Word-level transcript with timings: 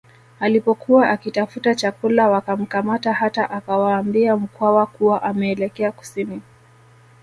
Alipokuwa 0.39 1.09
akitafuta 1.09 1.75
chakula 1.75 2.29
wakamkamata 2.29 3.13
hata 3.13 3.49
akawaambia 3.49 4.37
Mkwawa 4.37 4.85
kuwa 4.85 5.23
ameelekea 5.23 5.91
kusini 5.91 6.41